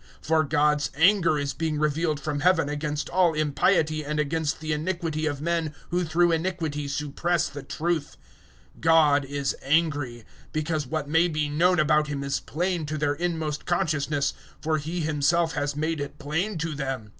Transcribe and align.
001:018 0.00 0.06
For 0.26 0.44
God's 0.44 0.90
anger 0.94 1.38
is 1.38 1.52
being 1.52 1.78
revealed 1.78 2.18
from 2.20 2.40
Heaven 2.40 2.70
against 2.70 3.10
all 3.10 3.34
impiety 3.34 4.02
and 4.02 4.18
against 4.18 4.60
the 4.60 4.72
iniquity 4.72 5.26
of 5.26 5.42
men 5.42 5.74
who 5.90 6.04
through 6.06 6.32
iniquity 6.32 6.88
suppress 6.88 7.50
the 7.50 7.62
truth. 7.62 8.16
God 8.80 9.26
is 9.26 9.54
angry: 9.60 10.24
001:019 10.52 10.52
because 10.54 10.86
what 10.86 11.06
may 11.06 11.28
be 11.28 11.50
known 11.50 11.78
about 11.78 12.06
Him 12.06 12.24
is 12.24 12.40
plain 12.40 12.86
to 12.86 12.96
their 12.96 13.12
inmost 13.12 13.66
consciousness; 13.66 14.32
for 14.62 14.78
He 14.78 15.00
Himself 15.00 15.52
has 15.52 15.76
made 15.76 16.00
it 16.00 16.18
plain 16.18 16.56
to 16.56 16.74
them. 16.74 17.12